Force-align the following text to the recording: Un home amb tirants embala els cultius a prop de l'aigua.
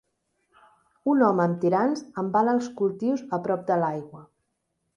Un 1.11 1.21
home 1.27 1.43
amb 1.43 1.59
tirants 1.65 2.01
embala 2.23 2.57
els 2.59 2.71
cultius 2.81 3.23
a 3.39 3.41
prop 3.47 3.69
de 3.71 3.81
l'aigua. 3.85 4.27